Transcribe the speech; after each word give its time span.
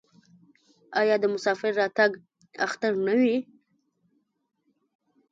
آیا 0.99 1.15
د 1.21 1.25
مسافر 1.33 1.71
راتګ 1.81 2.11
اختر 2.65 2.93
نه 3.05 3.13
وي؟ 3.19 3.37